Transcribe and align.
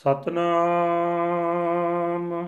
ਸਤਨਾਮ। 0.00 2.46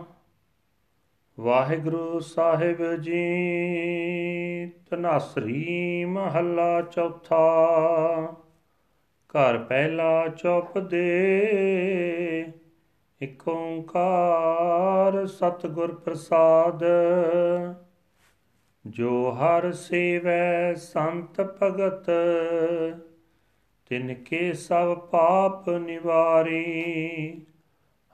ਵਾਹਿਗੁਰੂ 1.41 2.21
ਸਾਹਿਬ 2.21 2.95
ਜੀ 2.95 4.72
ਤਨਾਸਰੀ 4.90 6.04
ਮਹੱਲਾ 6.04 6.83
ਚੌਥਾ। 6.83 7.65
ਘਰ 9.29 9.59
ਪਹਿਲਾ 9.59 10.29
ਚੁੱਪ 10.29 10.79
ਦੇ, 10.79 12.53
ਇਕ 13.22 13.49
ਓੰਕਾਰ 13.49 15.26
ਸਤਿਗੁਰ 15.26 15.94
ਪ੍ਰਸਾਦ। 15.94 16.84
ਜੋ 18.87 19.30
ਹਰ 19.30 19.73
ਸੇਵੈ 19.73 20.74
ਸੰਤ 20.74 21.62
ਭਗਤ 21.62 22.10
ਤਿਨ 23.93 24.15
ਕੇ 24.15 24.52
ਸਭ 24.52 24.98
ਪਾਪ 24.98 25.70
ਨਿਵਾਰੀ, 25.70 27.43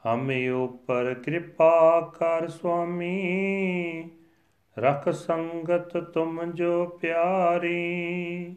ਹਮੇ 0.06 0.48
ਉਪਰ 0.48 1.14
ਕਿਰਪਾ 1.14 2.00
ਕਰ 2.18 2.48
ਸੁਆਮੀ। 2.48 4.10
ਰਖ 4.78 5.08
ਸੰਗਤ 5.08 5.96
ਤੁਮ 5.96 6.52
ਜੋ 6.52 6.86
ਪਿਆਰੀ। 6.86 8.56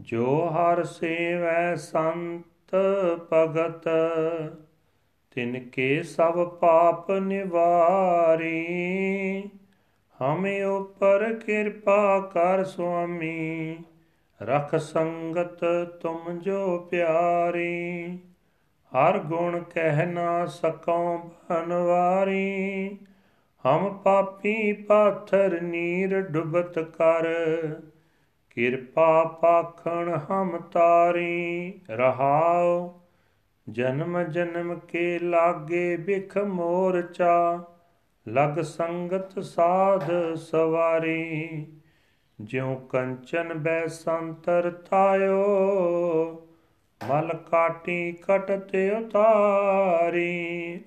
ਜੋ 0.00 0.48
ਹਰ 0.48 0.84
ਸੇਵੈ 0.84 1.74
ਸੰਤ 1.74 2.76
ਭਗਤ, 3.32 3.88
ਤਿਨ 5.34 5.68
ਕੇ 5.68 6.02
ਸਭ 6.02 6.48
ਪਾਪ 6.48 7.10
ਨਿਵਾਰੀ, 7.10 8.64
ਹਮੇ 10.22 10.62
ਉਪਰ 10.62 11.34
ਕਿਰਪਾ 11.34 12.20
ਕਰ 12.20 12.64
ਸੁਆਮੀ। 12.64 13.78
ਰਖ 14.42 14.74
ਸੰਗਤ 14.74 15.64
ਤੁਮ 16.02 16.38
ਜੋ 16.38 16.78
ਪਿਆਰੀ, 16.90 18.18
ਹਰ 18.92 19.18
ਗੁਣ 19.18 19.58
ਕਹਿ 19.60 20.06
ਨਾ 20.06 20.46
ਸਕਉ 20.46 21.16
ਬਨਵਾਰੀ। 21.18 22.98
ਹਮ 23.64 23.98
ਪਾਪੀ 23.98 24.72
ਪਾਥਰ 24.72 25.60
ਨੀਰ 25.60 26.20
ਡੁਬਤ 26.20 26.78
ਕਰ, 26.78 27.26
ਕਿਰਪਾ 28.50 29.24
ਪਾਖਣ 29.24 30.18
ਹਮ 30.30 30.58
ਤਾਰੀ। 30.72 31.72
ਰਹਾਉ, 31.90 32.98
ਜਨਮ 33.70 34.22
ਜਨਮ 34.22 34.78
ਕੇ 34.78 35.18
ਲਾਗੇ 35.18 35.96
ਬਿਖ 35.96 36.38
ਮੋਰਚਾ, 36.38 37.64
ਲਗ 38.28 38.60
ਸੰਗਤ 38.60 39.38
ਸਾਧ 39.38 40.34
ਸਵਾਰੀ। 40.34 41.66
ਜਿਉ 42.40 42.74
ਕੰਚਨ 42.74 43.54
ਬੈ 43.54 43.86
ਸੰਤਰ 43.86 44.70
ਤਾਇਓ 44.70 45.44
ਮਲ 47.08 47.32
ਕਾਟੀ 47.50 48.12
ਕਟਤੇ 48.12 48.90
ਉਤਾਰੀ। 48.90 50.80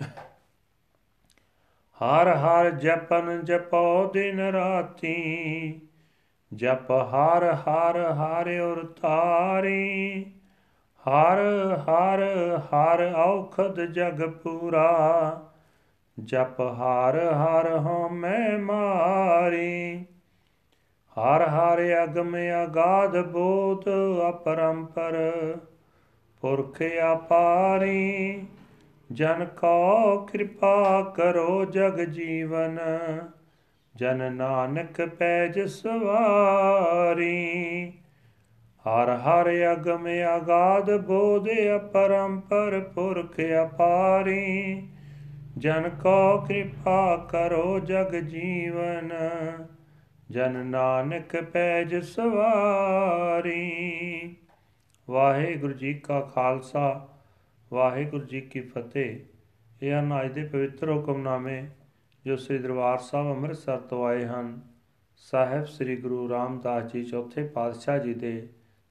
ਹਰ 2.02 2.27
ਹਰ 2.35 2.69
ਜਪਨ 2.69 3.41
ਜਪੋ 3.43 4.11
ਦਿਨ 4.13 4.39
ਰਾਤੀ, 4.39 5.81
ਜਪ 6.53 6.91
ਹਰ 6.91 7.43
ਹਰ 7.53 7.97
ਹਰ 8.11 8.59
ਉਰ 8.59 8.86
ਤਾਰੀ 9.02 10.23
ਹਰ 11.03 11.39
ਹਰ 11.80 12.23
ਹਰ 12.65 13.13
ਔਖਦ 13.15 13.81
ਜਗ 13.81 14.30
ਪੂਰਾ, 14.30 14.89
ਜਪ 16.19 16.61
ਹਰ 16.61 17.19
ਹਰ 17.33 17.77
ਹਮੈ 17.77 18.58
ਮਾਰੀ। 18.58 20.05
ਹਰ 21.17 21.42
ਹਰ 21.42 21.80
ਅਗਮ 22.04 22.36
ਅਗਾਧ 22.64 23.17
ਬੋਧ 23.17 23.90
ਅਪਰੰਪਰ, 24.30 25.17
ਪੁਰਖ 26.42 26.81
ਆਪਾਰੀ 27.04 28.45
ਜਨ 29.12 29.45
ਕੋ 29.45 30.17
ਕਿਰਪਾ 30.26 31.02
ਕਰੋ 31.16 31.66
ਜਗ 31.66 32.00
ਜੀਵਨ, 32.00 32.78
ਜਨ 33.95 34.33
ਨਾਨਕ 34.33 35.02
ਪੈਜ 35.02 35.60
ਸਵਾਰੀ। 35.60 37.36
ਹਰ 38.86 39.10
ਹਰ 39.17 39.50
ਅਗਮ 39.73 40.08
ਅਗਾਧ 40.38 40.92
ਬੋਧ 40.98 41.48
ਅਪਰੰਪਰ, 41.76 42.80
ਪੁਰਖ 42.95 43.39
ਆਪਾਰੀ 43.39 44.88
ਜਨ 45.58 45.89
ਕੋ 46.04 46.38
ਕਿਰਪਾ 46.48 47.17
ਕਰੋ 47.30 47.80
ਜਗ 47.80 48.16
ਜੀਵਨ 48.16 49.11
ਜਨ 50.31 50.65
ਨਾਨਕ 50.65 51.43
ਪੈਜ 51.43 51.95
ਸਵਾਰੀ। 51.95 53.71
ਵਾਹਿਗੁਰੂ 55.09 55.73
ਜੀ 55.73 55.93
ਕਾ 55.93 56.21
ਖਾਲਸਾ, 56.21 57.08
ਵਾਹਿਗੁਰੂ 57.73 58.25
ਜੀ 58.25 58.41
ਕੀ 58.41 58.61
ਫਤਿਹ। 58.61 59.20
ਇਹ 59.81 59.93
ਹਨ 59.93 60.21
ਅੱਜ 60.21 60.31
ਦੇ 60.31 60.43
ਪਵਿੱਤਰ 60.43 60.91
ਹੁਕਮਨਾਮੇ 60.91 61.64
ਜੋ 62.25 62.36
ਸ੍ਰੀ 62.36 62.58
ਦਰਬਾਰ 62.58 62.97
ਸਾਹਿਬ 62.97 63.36
ਅੰਮ੍ਰਿਤਸਰ 63.36 63.77
ਤੋਂ 63.77 64.05
ਆਏ 64.05 64.25
ਹਨ। 64.25 64.61
ਸਾਹਿਬ 65.15 65.65
ਸ੍ਰੀ 65.65 65.95
ਗੁਰੂ 65.95 66.30
ਰਾਮਦਾਸ 66.30 66.83
ਜੀ 66.83 67.05
ਚੌਥੇ 67.05 67.43
ਪਾਤਸ਼ਾਹ 67.43 67.99
ਜੀ 67.99 68.14
ਦੇ 68.14 68.49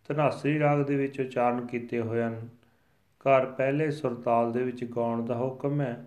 ਧਨਾਸਰੀ 0.08 0.58
ਰਾਗ 0.58 0.80
ਦੇ 0.82 0.96
ਵਿੱਚ 0.96 1.20
ਉਚਾਰਨ 1.20 1.66
ਕੀਤੇ 1.66 2.00
ਹੋਏ 2.00 2.22
ਹਨ। 2.22 2.48
ਘਰ 3.18 3.46
ਪਹਿਲੇ 3.46 3.90
ਸੁਰਤਾਲ 3.90 4.52
ਦੇ 4.52 4.62
ਵਿੱਚ 4.62 4.84
ਗਾਉਣ 4.84 5.24
ਦਾ 5.24 5.36
ਹੁਕਮ 5.36 5.80
ਹੈ। 5.80 6.06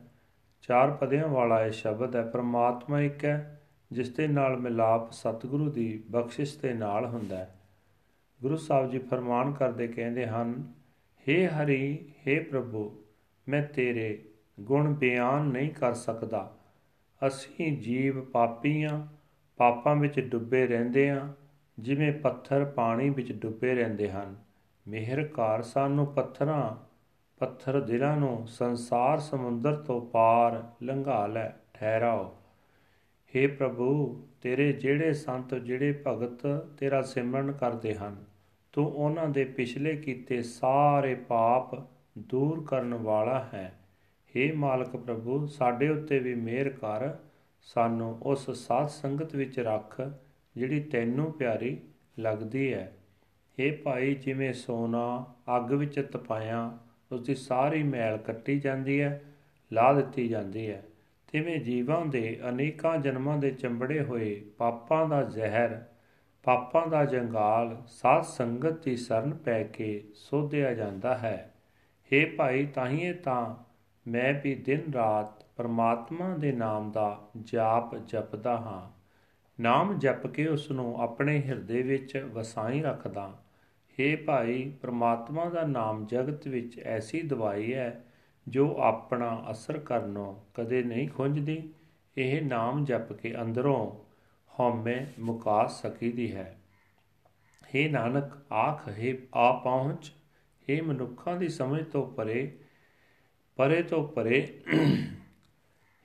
ਚਾਰ 0.61 0.91
ਪਦਿਆਂ 0.91 1.27
ਵਾਲਾ 1.27 1.65
ਇਹ 1.65 1.71
ਸ਼ਬਦ 1.71 2.15
ਹੈ, 2.15 2.21
ਪ੍ਰਮਾਤਮਾ 2.21 3.01
ਇੱਕ 3.01 3.25
ਹੈ 3.25 3.52
ਜਿਸ 3.93 4.09
ਦੇ 4.09 4.27
ਨਾਲ 4.27 4.57
ਮਿਲਾਪ 4.57 5.11
ਸਤਿਗੁਰੂ 5.11 5.69
ਦੀ 5.69 6.03
ਬਖਸ਼ਿਸ਼ 6.11 6.57
ਦੇ 6.59 6.73
ਨਾਲ 6.73 7.05
ਹੁੰਦਾ 7.05 7.37
ਹੈ। 7.37 7.55
ਗੁਰੂ 8.41 8.55
ਸਾਹਿਬ 8.57 8.89
ਜੀ 8.89 8.99
ਫਰਮਾਨ 8.99 9.51
ਕਰਦੇ 9.51 9.87
ਕਹਿੰਦੇ 9.87 10.27
ਹਨ 10.27 10.73
हे 11.27 11.51
ਹਰੀ 11.51 12.11
हे 12.27 12.43
ਪ੍ਰਭੂ, 12.49 13.01
ਮੈਂ 13.49 13.63
ਤੇਰੇ 13.63 14.25
ਗੁਣ 14.59 14.93
ਬਿਆਨ 14.93 15.45
ਨਹੀਂ 15.45 15.71
ਕਰ 15.71 15.93
ਸਕਦਾ। 15.93 16.57
ਅਸੀਂ 17.27 17.77
ਜੀਵ 17.77 18.25
ਪਾਪੀਆਂ 18.25 19.07
ਪਾਪਾਂ 19.57 19.95
ਵਿੱਚ 19.95 20.19
ਡੁੱਬੇ 20.19 20.67
ਰਹਿੰਦੇ 20.67 21.09
ਹਾਂ 21.11 21.33
ਜਿਵੇਂ 21.79 22.13
ਪੱਥਰ 22.13 22.65
ਪਾਣੀ 22.65 23.09
ਵਿੱਚ 23.09 23.31
ਡੁੱਬੇ 23.31 23.75
ਰਹਿੰਦੇ 23.75 24.11
ਹਨ। 24.11 24.35
ਮਿਹਰਕਾਰ 24.87 25.61
ਸਾਨੂੰ 25.61 26.07
ਪੱਥਰਾਂ, 26.07 26.75
ਪੱਥਰ 27.39 27.81
ਦਿਲਾਂ 27.81 28.17
ਨੂੰ 28.17 28.47
ਸੰਸਾਰ 28.47 29.19
ਸਮੁੰਦਰ 29.19 29.75
ਤੋਂ 29.75 30.01
ਪਾਰ 30.01 30.71
ਲੰਘਾ 30.83 31.27
ਲੈ, 31.27 31.49
ਠਹਿਰਾਓ। 31.73 32.35
हे 33.34 33.46
ਪ੍ਰਭੂ 33.48 34.24
ਤੇਰੇ 34.42 34.72
ਜਿਹੜੇ 34.72 35.12
ਸੰਤ 35.14 35.54
ਜਿਹੜੇ 35.54 35.92
ਭਗਤ 36.06 36.46
ਤੇਰਾ 36.78 37.00
ਸਿਮਰਨ 37.04 37.52
ਕਰਦੇ 37.52 37.94
ਹਨ 37.94 38.16
ਤੂੰ 38.74 38.86
ਉਹਨਾਂ 38.86 39.28
ਦੇ 39.28 39.44
ਪਿਛਲੇ 39.52 39.94
ਕੀਤੇ 39.96 40.42
ਸਾਰੇ 40.42 41.14
ਪਾਪ 41.28 41.74
ਦੂਰ 42.30 42.64
ਕਰਨ 42.64 42.94
ਵਾਲਾ 42.94 43.38
ਹੈ 43.54 43.72
हे 44.34 44.52
ਮਾਲਕ 44.56 44.96
ਪ੍ਰਭੂ 44.96 45.46
ਸਾਡੇ 45.48 45.88
ਉੱਤੇ 45.88 46.18
ਵੀ 46.18 46.34
ਮਿਹਰ 46.34 46.68
ਕਰ 46.78 47.08
ਸਾਨੂੰ 47.66 48.18
ਉਸ 48.22 48.50
ਸਾਧ 48.58 48.88
ਸੰਗਤ 48.90 49.34
ਵਿੱਚ 49.34 49.58
ਰੱਖ 49.60 50.00
ਜਿਹੜੀ 50.56 50.80
ਤੈਨੂੰ 50.82 51.32
ਪਿਆਰੀ 51.32 51.76
ਲੱਗਦੀ 52.18 52.72
ਹੈ 52.72 52.92
हे 53.58 53.70
ਭਾਈ 53.84 54.14
ਜਿਵੇਂ 54.14 54.52
ਸੋਨਾ 54.54 55.24
ਅੱਗ 55.56 55.72
ਵਿੱਚ 55.72 56.00
ਤਪਾਇਆ 56.02 56.70
ਉਸ 57.10 57.20
ਦੀ 57.20 57.34
ਸਾਰੀ 57.34 57.82
ਮੈਲ 57.82 58.16
ਕੱਟੀ 58.18 58.58
ਜਾਂਦੀ 58.60 59.00
ਹੈ 59.00 59.20
ਲਾ 59.70 59.92
ਦਿੱਤੀ 59.92 60.28
ਜਾਂਦੀ 60.28 60.68
ਹੈ 60.70 60.82
ਤਿਵੇਂ 61.33 61.59
ਜੀਵਾਂ 61.59 62.05
ਦੇ 62.05 62.39
ਅਨੇਕਾਂ 62.49 62.97
ਜਨਮਾਂ 62.97 63.37
ਦੇ 63.37 63.51
ਚੰਬੜੇ 63.51 64.01
ਹੋਏ 64.01 64.45
ਪਾਪਾਂ 64.57 65.09
ਦਾ 65.09 65.23
ਜ਼ਹਿਰ, 65.23 65.83
ਪਾਪਾਂ 66.43 66.87
ਦਾ 66.87 67.05
ਜੰਗਾਲ, 67.05 67.83
ਸਾਧ 67.87 68.23
ਸੰਗਤ 68.23 68.83
ਦੀ 68.83 68.97
ਸ਼ਰਨ 68.97 69.33
ਪੈ 69.33 69.63
ਕੇ 69.63 70.03
ਸੋਧਿਆ 70.15 70.73
ਜਾਂਦਾ 70.73 71.17
ਹੈ। 71.17 71.53
हे 71.91 72.29
ਭਾਈ, 72.37 72.65
ਤਾਹੀਏ 72.65 73.13
ਤਾਂ 73.13 73.55
ਮੈਂ 74.09 74.33
ਵੀ 74.43 74.55
ਦਿਨ 74.55 74.93
ਰਾਤ 74.93 75.45
ਪਰਮਾਤਮਾ 75.57 76.37
ਦੇ 76.37 76.51
ਨਾਮ 76.51 76.91
ਦਾ 76.91 77.27
ਜਾਪ 77.41 77.95
ਜਪਦਾ 77.95 78.57
ਹਾਂ। 78.57 79.03
ਨਾਮ 79.61 79.99
ਜਪ 79.99 80.27
ਕੇ 80.27 80.47
ਉਸ 80.47 80.71
ਨੂੰ 80.71 81.01
ਆਪਣੇ 81.01 81.41
ਹਿਰਦੇ 81.41 81.81
ਵਿੱਚ 81.81 82.29
ਵਸਾਈ 82.33 82.81
ਰੱਖਦਾ। 82.81 83.43
हे 83.91 84.17
ਭਾਈ, 84.25 84.73
ਪਰਮਾਤਮਾ 84.81 85.45
ਦਾ 85.45 85.63
ਨਾਮ 85.63 86.05
ਜਗਤ 86.05 86.47
ਵਿੱਚ 86.47 86.79
ਐਸੀ 86.79 87.21
ਦਵਾਈ 87.21 87.73
ਹੈ 87.73 88.05
ਜੋ 88.46 88.74
ਆਪਣਾ 88.82 89.30
ਅਸਰ 89.50 89.78
ਕਰਨੋਂ 89.78 90.34
ਕਦੇ 90.54 90.82
ਨਹੀਂ 90.82 91.08
ਖੁੰਝਦੀ 91.08 91.62
ਇਹ 92.16 92.40
ਨਾਮ 92.42 92.84
ਜਪ 92.84 93.12
ਕੇ 93.12 93.34
ਅੰਦਰੋਂ 93.42 93.80
ਹਉਮੈ 94.52 94.96
ਮੁਕਾ 95.18 95.66
ਸਕੀਦੀ 95.72 96.34
ਹੈ 96.34 96.54
हे 97.62 97.90
ਨਾਨਕ 97.90 98.36
ਆਖ 98.58 98.88
ਹੈ 98.88 99.12
ਆ 99.36 99.50
ਪਹੁੰਚ 99.54 100.10
हे 100.68 100.82
ਮਨੁੱਖਾਂ 100.84 101.36
ਦੀ 101.36 101.48
ਸਮਝ 101.48 101.82
ਤੋਂ 101.82 102.06
ਪਰੇ 102.06 102.40
ਪਰੇ 103.58 103.82
ਤੋਂ 103.82 104.06
ਪਰੇ 104.08 104.40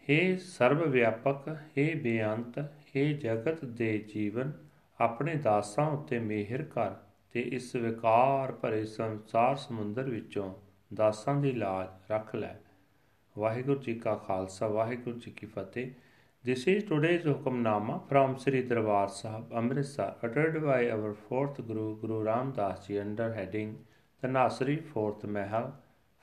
हे 0.07 0.19
ਸਰਵ 0.39 0.83
ਵਿਆਪਕ 0.89 1.47
हे 1.69 1.85
ਬੇਅੰਤ 2.01 2.59
हे 2.87 3.11
ਜਗਤ 3.17 3.63
ਦੇ 3.65 3.97
ਜੀਵਨ 4.07 4.51
ਆਪਣੇ 4.99 5.35
ਦਾਸਾਂ 5.35 5.89
ਉੱਤੇ 5.91 6.19
ਮਿਹਰ 6.21 6.63
ਕਰ 6.65 6.95
ਤੇ 7.35 7.41
ਇਸ 7.51 7.75
ਵਿਕਾਰ 7.75 8.51
ਭਰੇ 8.51 8.83
ਸੰਸਾਰ 8.85 9.55
ਸਮੁੰਦਰ 9.55 10.09
ਵਿੱਚੋਂ 10.09 10.53
ਦਾਸਾਂ 10.94 11.34
ਦੀ 11.40 11.52
ਲਾਜ 11.52 12.10
ਰੱਖ 12.10 12.34
ਲੈ 12.34 12.54
ਵਾਹਿਗੁਰੂ 13.38 13.80
ਜੀ 13.80 13.94
ਕਾ 13.94 14.14
ਖਾਲਸਾ 14.26 14.68
ਵਾਹਿਗੁਰੂ 14.68 15.18
ਜੀ 15.18 15.30
ਕੀ 15.30 15.46
ਫਤਿਹ 15.46 15.90
This 16.44 16.66
is 16.68 16.84
today's 16.84 17.24
Hukamnama 17.24 18.08
from 18.08 18.38
Sri 18.38 18.62
Darbar 18.62 19.08
Sahib, 19.08 19.52
Amritsar, 19.52 20.14
uttered 20.22 20.62
by 20.64 20.88
our 20.88 21.12
fourth 21.12 21.56
Guru, 21.66 21.96
Guru 22.00 22.22
Ram 22.22 22.52
Das 22.52 22.86
Ji, 22.86 22.98
under 23.00 23.34
heading 23.34 23.84
The 24.22 24.28
Nasri 24.28 24.76
Fourth 24.92 25.24
Mahal, 25.24 25.74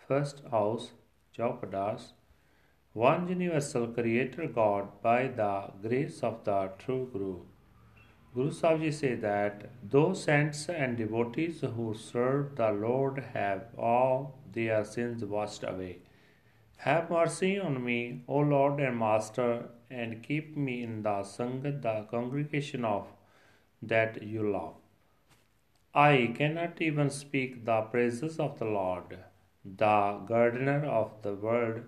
First 0.07 0.41
house, 0.49 0.93
Chaupadas. 1.37 2.13
One 2.93 3.27
universal 3.27 3.87
creator 3.87 4.47
God 4.47 4.87
by 5.01 5.27
the 5.27 5.53
grace 5.83 6.23
of 6.23 6.43
the 6.45 6.71
true 6.79 7.09
Guru. 7.11 7.41
Guru 8.35 8.51
Sahib 8.51 8.81
Ji 8.81 8.91
say 8.91 9.15
that 9.15 9.61
those 9.91 10.21
saints 10.25 10.67
and 10.67 10.97
devotees 10.97 11.61
who 11.75 11.93
serve 11.93 12.57
the 12.57 12.69
Lord 12.69 13.19
have 13.33 13.67
all 13.77 14.39
their 14.51 14.83
sins 14.83 15.23
washed 15.23 15.63
away. 15.63 15.99
Have 16.79 17.09
mercy 17.09 17.57
on 17.57 17.81
me, 17.85 18.23
O 18.27 18.39
Lord 18.39 18.81
and 18.81 18.99
Master, 18.99 19.69
and 19.89 20.21
keep 20.21 20.57
me 20.57 20.83
in 20.83 21.03
the 21.03 21.13
Sangat, 21.29 21.81
the 21.81 21.93
congregation 22.11 22.83
of 22.83 23.07
that 23.81 24.21
you 24.21 24.51
love. 24.51 24.73
I 25.93 26.33
cannot 26.35 26.81
even 26.81 27.09
speak 27.09 27.63
the 27.63 27.79
praises 27.83 28.37
of 28.37 28.59
the 28.59 28.65
Lord, 28.65 29.17
the 29.63 30.19
gardener 30.27 30.83
of 30.83 31.13
the 31.21 31.35
world. 31.35 31.83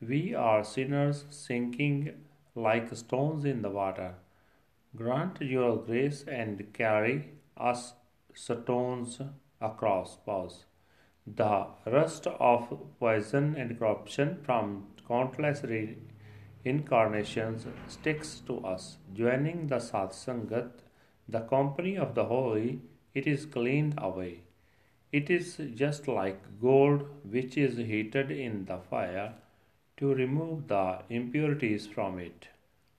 We 0.00 0.34
are 0.34 0.64
sinners 0.64 1.24
sinking 1.30 2.12
like 2.56 2.92
stones 2.96 3.44
in 3.44 3.62
the 3.62 3.70
water. 3.70 4.14
Grant 4.94 5.40
your 5.40 5.78
grace 5.78 6.22
and 6.28 6.70
carry 6.74 7.32
us 7.56 7.94
stones 8.34 9.20
across. 9.58 10.16
Pause. 10.26 10.66
The 11.26 11.66
rust 11.86 12.26
of 12.26 12.78
poison 13.00 13.54
and 13.56 13.78
corruption 13.78 14.38
from 14.42 14.88
countless 15.08 15.64
incarnations 16.64 17.66
sticks 17.88 18.40
to 18.46 18.58
us. 18.66 18.98
Joining 19.14 19.68
the 19.68 19.76
Satsangat, 19.76 20.70
the 21.26 21.40
company 21.40 21.96
of 21.96 22.14
the 22.14 22.24
holy, 22.24 22.82
it 23.14 23.26
is 23.26 23.46
cleaned 23.46 23.94
away. 23.96 24.42
It 25.10 25.30
is 25.30 25.58
just 25.74 26.06
like 26.06 26.60
gold 26.60 27.08
which 27.24 27.56
is 27.56 27.78
heated 27.78 28.30
in 28.30 28.66
the 28.66 28.78
fire 28.90 29.34
to 29.96 30.14
remove 30.14 30.68
the 30.68 30.98
impurities 31.08 31.86
from 31.86 32.18
it. 32.18 32.48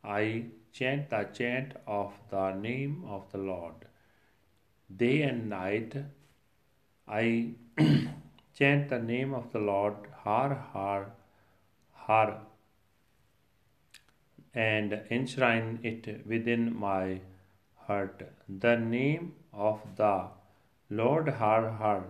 I 0.04 0.46
chant 0.74 1.10
the 1.10 1.24
chant 1.38 1.74
of 1.86 2.14
the 2.30 2.52
name 2.54 3.04
of 3.08 3.32
the 3.32 3.38
Lord. 3.38 3.86
Day 5.04 5.22
and 5.22 5.50
night 5.50 5.96
I 7.08 7.52
chant 8.58 8.90
the 8.90 9.00
name 9.00 9.34
of 9.34 9.52
the 9.52 9.60
Lord, 9.60 9.96
Har 10.24 10.56
Har 10.74 11.12
Har, 11.94 12.42
and 14.54 14.94
enshrine 15.10 15.80
it 15.84 16.26
within 16.26 16.76
my 16.76 17.22
heart. 17.88 18.24
The 18.48 18.76
name 18.78 19.34
of 19.54 19.82
the 19.96 20.28
Lord 20.90 21.30
Har 21.30 21.70
Har 21.70 22.04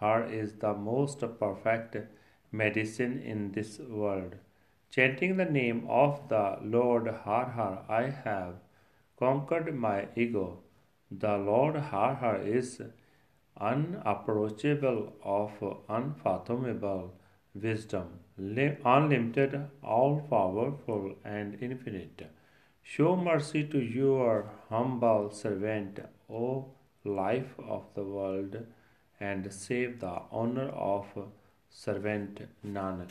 Har 0.00 0.24
is 0.24 0.52
the 0.54 0.74
most 0.74 1.24
perfect 1.40 1.96
medicine 2.52 3.20
in 3.20 3.52
this 3.52 3.78
world. 3.78 4.36
Chanting 4.90 5.36
the 5.36 5.44
name 5.44 5.86
of 5.88 6.28
the 6.28 6.58
Lord 6.62 7.06
Har 7.08 7.50
Har, 7.50 7.84
I 7.88 8.04
have 8.08 8.54
conquered 9.18 9.74
my 9.74 10.08
ego. 10.16 10.60
The 11.10 11.36
Lord 11.36 11.76
Har 11.76 12.14
Har 12.14 12.40
is 12.42 12.80
unapproachable, 13.60 15.12
of 15.22 15.52
unfathomable 15.88 17.12
wisdom, 17.54 18.20
unlimited, 18.38 19.60
all 19.82 20.20
powerful, 20.30 21.16
and 21.24 21.62
infinite. 21.62 22.30
Show 22.82 23.16
mercy 23.16 23.64
to 23.64 23.78
your 23.78 24.50
humble 24.70 25.30
servant, 25.30 26.00
O 26.30 26.66
life 27.04 27.54
of 27.58 27.84
the 27.94 28.04
world, 28.04 28.56
and 29.20 29.52
save 29.52 30.00
the 30.00 30.22
honor 30.30 30.68
of 30.70 31.06
servant 31.68 32.40
Nanak. 32.66 33.10